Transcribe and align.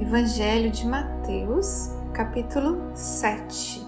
Evangelho 0.00 0.70
de 0.70 0.86
Mateus, 0.86 1.90
capítulo 2.14 2.90
7. 2.94 3.86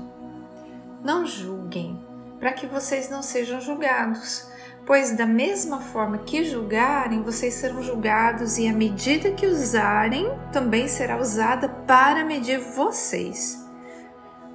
Não 1.03 1.25
julguem, 1.25 1.99
para 2.39 2.53
que 2.53 2.67
vocês 2.67 3.09
não 3.09 3.23
sejam 3.23 3.63
julgados, 3.63 4.47
pois 4.85 5.17
da 5.17 5.25
mesma 5.25 5.81
forma 5.81 6.19
que 6.19 6.45
julgarem, 6.45 7.23
vocês 7.23 7.55
serão 7.55 7.83
julgados, 7.83 8.59
e 8.59 8.69
a 8.69 8.75
medida 8.75 9.33
que 9.33 9.47
usarem 9.47 10.27
também 10.53 10.87
será 10.87 11.19
usada 11.19 11.71
para 11.71 12.27
medir 12.27 12.61
vocês. 12.61 13.67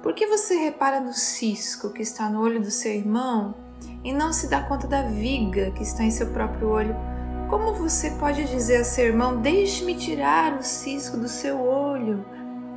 Por 0.00 0.14
que 0.14 0.28
você 0.28 0.54
repara 0.54 1.00
no 1.00 1.12
cisco 1.12 1.92
que 1.92 2.02
está 2.02 2.30
no 2.30 2.40
olho 2.40 2.60
do 2.60 2.70
seu 2.70 2.92
irmão 2.92 3.56
e 4.04 4.12
não 4.12 4.32
se 4.32 4.48
dá 4.48 4.62
conta 4.62 4.86
da 4.86 5.02
viga 5.02 5.72
que 5.72 5.82
está 5.82 6.04
em 6.04 6.12
seu 6.12 6.28
próprio 6.28 6.68
olho? 6.68 7.17
Como 7.48 7.72
você 7.72 8.10
pode 8.10 8.44
dizer 8.44 8.76
a 8.76 8.84
seu 8.84 9.06
irmão: 9.06 9.40
Deixe-me 9.40 9.94
tirar 9.94 10.58
o 10.58 10.62
cisco 10.62 11.16
do 11.16 11.28
seu 11.28 11.58
olho, 11.58 12.24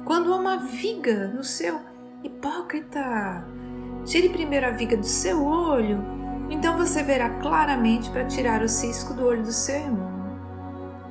quando 0.05 0.33
há 0.33 0.37
uma 0.37 0.57
viga 0.59 1.27
no 1.27 1.43
seu? 1.43 1.79
Hipócrita! 2.23 3.45
Tire 4.05 4.29
primeiro 4.29 4.67
a 4.67 4.71
viga 4.71 4.95
do 4.95 5.05
seu 5.05 5.45
olho, 5.45 6.01
então 6.49 6.77
você 6.77 7.03
verá 7.03 7.29
claramente 7.41 8.09
para 8.11 8.25
tirar 8.25 8.63
o 8.63 8.69
cisco 8.69 9.13
do 9.13 9.25
olho 9.25 9.43
do 9.43 9.51
seu 9.51 9.75
irmão. 9.75 10.39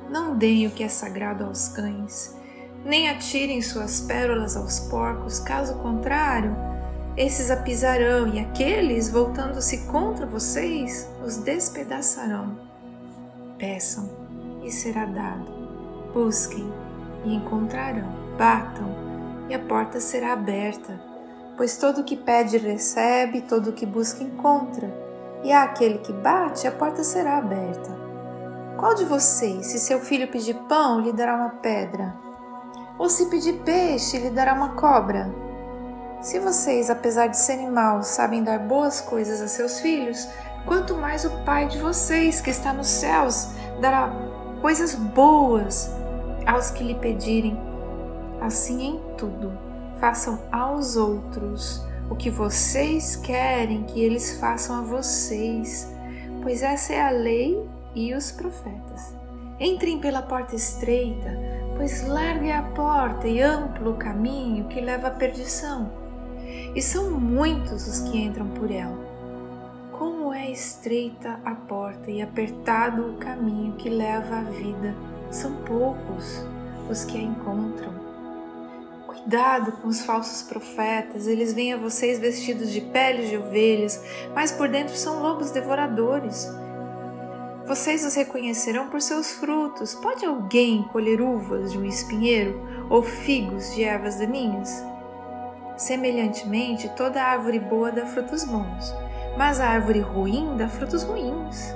Não 0.09 0.35
deem 0.35 0.65
o 0.65 0.71
que 0.71 0.83
é 0.83 0.89
sagrado 0.89 1.43
aos 1.43 1.67
cães, 1.69 2.35
nem 2.83 3.09
atirem 3.09 3.61
suas 3.61 4.01
pérolas 4.01 4.57
aos 4.57 4.79
porcos, 4.79 5.39
caso 5.39 5.75
contrário, 5.75 6.55
esses 7.15 7.51
a 7.51 7.57
pisarão 7.57 8.27
e 8.27 8.39
aqueles, 8.39 9.09
voltando-se 9.09 9.85
contra 9.85 10.25
vocês, 10.25 11.07
os 11.23 11.37
despedaçarão. 11.37 12.70
Peçam 13.61 14.09
e 14.63 14.71
será 14.71 15.05
dado. 15.05 15.45
Busquem 16.15 16.73
e 17.23 17.35
encontrarão. 17.35 18.11
Batam 18.35 18.89
e 19.47 19.53
a 19.53 19.59
porta 19.59 19.99
será 19.99 20.33
aberta. 20.33 20.99
Pois 21.55 21.77
todo 21.77 22.03
que 22.03 22.17
pede 22.17 22.57
recebe, 22.57 23.41
todo 23.41 23.69
o 23.69 23.73
que 23.73 23.85
busca 23.85 24.23
encontra. 24.23 24.91
E 25.43 25.51
a 25.51 25.61
aquele 25.61 25.99
que 25.99 26.11
bate, 26.11 26.65
a 26.65 26.71
porta 26.71 27.03
será 27.03 27.37
aberta. 27.37 27.95
Qual 28.79 28.95
de 28.95 29.05
vocês, 29.05 29.67
se 29.67 29.77
seu 29.77 29.99
filho 29.99 30.27
pedir 30.27 30.55
pão, 30.67 30.99
lhe 30.99 31.13
dará 31.13 31.35
uma 31.35 31.49
pedra? 31.49 32.15
Ou 32.97 33.09
se 33.09 33.27
pedir 33.27 33.61
peixe, 33.61 34.17
lhe 34.17 34.31
dará 34.31 34.55
uma 34.55 34.69
cobra? 34.69 35.31
Se 36.19 36.39
vocês, 36.39 36.89
apesar 36.89 37.27
de 37.27 37.37
serem 37.37 37.69
maus, 37.69 38.07
sabem 38.07 38.43
dar 38.43 38.57
boas 38.57 39.01
coisas 39.01 39.39
a 39.39 39.47
seus 39.47 39.79
filhos, 39.79 40.27
quanto 40.65 40.95
mais 40.95 41.25
o 41.25 41.29
Pai 41.43 41.67
de 41.67 41.77
vocês, 41.77 42.41
que 42.41 42.49
está 42.49 42.73
nos 42.73 42.87
céus, 42.87 43.49
dará 43.79 44.11
coisas 44.61 44.95
boas 44.95 45.91
aos 46.45 46.71
que 46.71 46.83
lhe 46.83 46.95
pedirem. 46.95 47.57
Assim 48.39 48.83
em 48.83 49.01
tudo, 49.17 49.51
façam 49.99 50.39
aos 50.51 50.95
outros 50.95 51.85
o 52.09 52.15
que 52.15 52.29
vocês 52.29 53.15
querem 53.15 53.83
que 53.83 54.01
eles 54.01 54.39
façam 54.39 54.79
a 54.79 54.81
vocês, 54.81 55.91
pois 56.41 56.61
essa 56.61 56.93
é 56.93 57.01
a 57.01 57.11
lei 57.11 57.63
e 57.95 58.13
os 58.13 58.31
profetas. 58.31 59.15
Entrem 59.59 59.99
pela 59.99 60.23
porta 60.23 60.55
estreita, 60.55 61.37
pois 61.77 62.05
larga 62.07 62.59
a 62.59 62.63
porta 62.63 63.27
e 63.27 63.41
amplo 63.41 63.91
o 63.91 63.97
caminho 63.97 64.65
que 64.67 64.81
leva 64.81 65.07
à 65.07 65.11
perdição, 65.11 65.91
e 66.75 66.81
são 66.81 67.11
muitos 67.11 67.87
os 67.87 67.99
que 68.09 68.17
entram 68.17 68.47
por 68.47 68.71
ela 68.71 69.10
como 70.31 70.41
é 70.41 70.49
estreita 70.49 71.41
a 71.43 71.53
porta 71.53 72.09
e 72.09 72.21
apertado 72.21 73.09
o 73.09 73.17
caminho 73.17 73.73
que 73.73 73.89
leva 73.89 74.37
à 74.37 74.43
vida. 74.43 74.95
São 75.29 75.57
poucos 75.63 76.45
os 76.89 77.03
que 77.03 77.17
a 77.17 77.21
encontram. 77.21 77.93
Cuidado 79.05 79.73
com 79.73 79.89
os 79.89 79.99
falsos 79.99 80.41
profetas, 80.41 81.27
eles 81.27 81.51
vêm 81.51 81.73
a 81.73 81.77
vocês 81.77 82.17
vestidos 82.17 82.71
de 82.71 82.79
peles 82.79 83.29
de 83.29 83.35
ovelhas, 83.35 84.01
mas 84.33 84.53
por 84.53 84.69
dentro 84.69 84.95
são 84.95 85.21
lobos 85.21 85.51
devoradores. 85.51 86.47
Vocês 87.67 88.05
os 88.05 88.15
reconhecerão 88.15 88.87
por 88.87 89.01
seus 89.01 89.33
frutos. 89.33 89.93
Pode 89.95 90.25
alguém 90.25 90.83
colher 90.93 91.19
uvas 91.19 91.73
de 91.73 91.77
um 91.77 91.83
espinheiro 91.83 92.57
ou 92.89 93.03
figos 93.03 93.75
de 93.75 93.83
ervas 93.83 94.15
daninhas? 94.15 94.81
Semelhantemente, 95.75 96.87
toda 96.95 97.21
árvore 97.21 97.59
boa 97.59 97.91
dá 97.91 98.05
frutos 98.05 98.45
bons 98.45 99.10
mas 99.37 99.59
a 99.59 99.67
árvore 99.67 99.99
ruim 99.99 100.55
dá 100.57 100.67
frutos 100.67 101.03
ruins. 101.03 101.73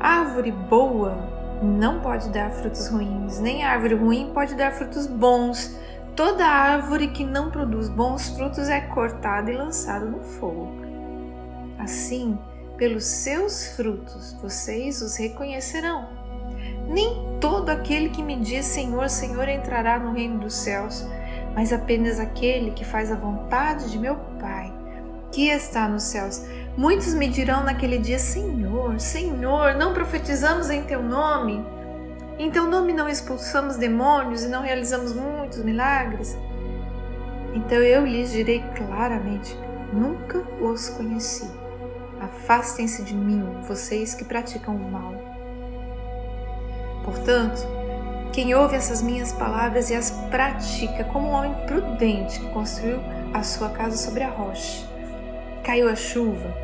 A 0.00 0.20
árvore 0.20 0.52
boa 0.52 1.16
não 1.62 2.00
pode 2.00 2.28
dar 2.30 2.50
frutos 2.50 2.88
ruins, 2.88 3.40
nem 3.40 3.64
a 3.64 3.70
árvore 3.70 3.94
ruim 3.94 4.30
pode 4.34 4.54
dar 4.54 4.72
frutos 4.72 5.06
bons. 5.06 5.78
Toda 6.14 6.46
árvore 6.46 7.08
que 7.08 7.24
não 7.24 7.50
produz 7.50 7.88
bons 7.88 8.28
frutos 8.30 8.68
é 8.68 8.80
cortada 8.80 9.50
e 9.50 9.56
lançada 9.56 10.04
no 10.04 10.22
fogo. 10.22 10.72
Assim, 11.78 12.38
pelos 12.76 13.04
seus 13.04 13.68
frutos 13.76 14.32
vocês 14.40 15.02
os 15.02 15.16
reconhecerão. 15.16 16.08
Nem 16.88 17.38
todo 17.40 17.70
aquele 17.70 18.10
que 18.10 18.22
me 18.22 18.36
diz 18.36 18.66
Senhor, 18.66 19.08
Senhor 19.08 19.48
entrará 19.48 19.98
no 19.98 20.12
reino 20.12 20.40
dos 20.40 20.54
céus, 20.54 21.06
mas 21.54 21.72
apenas 21.72 22.20
aquele 22.20 22.70
que 22.72 22.84
faz 22.84 23.10
a 23.10 23.16
vontade 23.16 23.90
de 23.90 23.98
meu 23.98 24.16
Pai, 24.40 24.72
que 25.32 25.48
está 25.48 25.88
nos 25.88 26.04
céus. 26.04 26.42
Muitos 26.76 27.14
me 27.14 27.28
dirão 27.28 27.62
naquele 27.62 27.98
dia: 27.98 28.18
Senhor, 28.18 28.98
Senhor, 28.98 29.74
não 29.74 29.94
profetizamos 29.94 30.70
em 30.70 30.82
teu 30.82 31.02
nome? 31.02 31.64
Em 32.36 32.50
teu 32.50 32.64
nome 32.64 32.92
não 32.92 33.08
expulsamos 33.08 33.76
demônios 33.76 34.42
e 34.42 34.48
não 34.48 34.62
realizamos 34.62 35.12
muitos 35.12 35.62
milagres? 35.62 36.36
Então 37.54 37.78
eu 37.78 38.04
lhes 38.04 38.32
direi 38.32 38.60
claramente: 38.76 39.56
Nunca 39.92 40.38
os 40.60 40.88
conheci. 40.88 41.48
Afastem-se 42.20 43.04
de 43.04 43.14
mim, 43.14 43.44
vocês 43.62 44.14
que 44.14 44.24
praticam 44.24 44.74
o 44.74 44.90
mal. 44.90 45.14
Portanto, 47.04 47.60
quem 48.32 48.52
ouve 48.52 48.74
essas 48.74 49.00
minhas 49.00 49.32
palavras 49.32 49.90
e 49.90 49.94
as 49.94 50.10
pratica 50.28 51.04
como 51.04 51.28
um 51.28 51.32
homem 51.32 51.54
prudente 51.66 52.40
que 52.40 52.48
construiu 52.48 52.98
a 53.32 53.44
sua 53.44 53.68
casa 53.68 53.96
sobre 53.96 54.24
a 54.24 54.30
rocha. 54.30 54.84
Caiu 55.62 55.88
a 55.88 55.94
chuva, 55.94 56.63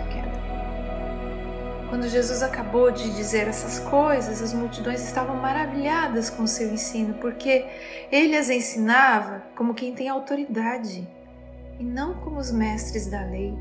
Quando 1.91 2.07
Jesus 2.07 2.41
acabou 2.41 2.89
de 2.89 3.13
dizer 3.13 3.49
essas 3.49 3.79
coisas, 3.79 4.41
as 4.41 4.53
multidões 4.53 5.03
estavam 5.03 5.35
maravilhadas 5.35 6.29
com 6.29 6.43
o 6.43 6.47
seu 6.47 6.71
ensino, 6.71 7.15
porque 7.15 7.65
ele 8.09 8.37
as 8.37 8.49
ensinava 8.49 9.43
como 9.57 9.73
quem 9.73 9.93
tem 9.93 10.07
autoridade 10.07 11.05
e 11.77 11.83
não 11.83 12.13
como 12.13 12.39
os 12.39 12.49
mestres 12.49 13.07
da 13.07 13.25
lei. 13.25 13.53